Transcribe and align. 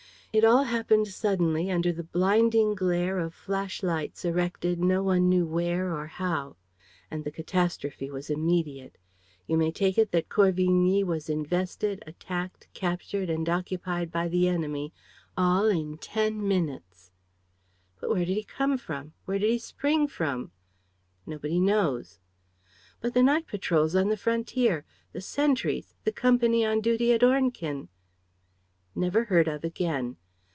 It 0.33 0.45
all 0.45 0.63
happened 0.63 1.09
suddenly 1.09 1.69
under 1.69 1.91
the 1.91 2.05
blinding 2.05 2.73
glare 2.73 3.17
of 3.19 3.33
flash 3.33 3.83
lights 3.83 4.23
erected 4.23 4.79
no 4.79 5.03
one 5.03 5.27
knew 5.27 5.45
where 5.45 5.93
or 5.93 6.07
how. 6.07 6.55
And 7.11 7.25
the 7.25 7.31
catastrophe 7.31 8.09
was 8.09 8.29
immediate. 8.29 8.97
You 9.45 9.57
may 9.57 9.73
take 9.73 9.97
it 9.97 10.11
that 10.13 10.29
Corvigny 10.29 11.03
was 11.03 11.29
invested, 11.29 12.01
attacked, 12.07 12.69
captured 12.73 13.29
and 13.29 13.49
occupied 13.49 14.09
by 14.09 14.29
the 14.29 14.47
enemy, 14.47 14.93
all 15.35 15.65
in 15.65 15.97
ten 15.97 16.47
minutes." 16.47 17.11
"But 17.99 18.09
where 18.11 18.23
did 18.23 18.35
he 18.37 18.45
come 18.45 18.77
from? 18.77 19.11
Where 19.25 19.37
did 19.37 19.49
he 19.49 19.59
spring 19.59 20.07
from?" 20.07 20.51
"Nobody 21.25 21.59
knows." 21.59 22.21
"But 23.01 23.13
the 23.13 23.21
night 23.21 23.47
patrols 23.47 23.97
on 23.97 24.07
the 24.07 24.15
frontier? 24.15 24.85
The 25.11 25.19
sentries? 25.19 25.93
The 26.05 26.13
company 26.13 26.65
on 26.65 26.79
duty 26.79 27.11
at 27.11 27.21
Ornequin?" 27.21 27.89
"Never 28.95 29.25
heard 29.25 29.49
of 29.49 29.65
again. 29.65 30.15